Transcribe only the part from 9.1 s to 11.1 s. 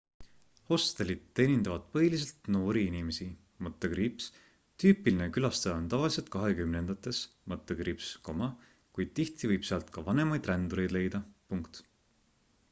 tihti võib sealt ka vanemaid rändureid